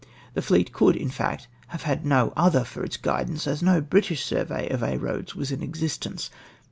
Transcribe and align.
The 0.33 0.41
fleet 0.41 0.73
could, 0.73 0.95
in 0.95 1.11
flict, 1.11 1.45
have 1.67 1.83
had 1.83 2.03
no 2.07 2.33
other 2.35 2.63
for 2.63 2.83
its 2.83 2.97
guidance, 2.97 3.45
as 3.45 3.61
no 3.61 3.81
British 3.81 4.25
survey 4.25 4.67
of 4.69 4.81
Aix 4.81 4.99
Roads 4.99 5.35
was 5.35 5.51
in 5.51 5.61
existence. 5.61 6.31